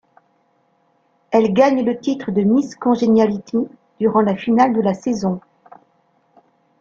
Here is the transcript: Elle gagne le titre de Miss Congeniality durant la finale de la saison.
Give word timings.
Elle 1.29 1.53
gagne 1.53 1.85
le 1.85 1.99
titre 1.99 2.31
de 2.31 2.41
Miss 2.41 2.73
Congeniality 2.73 3.67
durant 3.99 4.21
la 4.21 4.35
finale 4.35 4.73
de 4.73 4.81
la 4.81 4.95
saison. 4.95 5.39